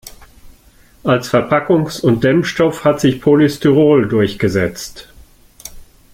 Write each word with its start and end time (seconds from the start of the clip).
Als 1.03 1.29
Verpackungs- 1.31 1.99
und 2.01 2.23
Dämmstoff 2.23 2.85
hat 2.85 2.99
sich 2.99 3.21
Polystyrol 3.21 4.07
durchgesetzt. 4.07 5.07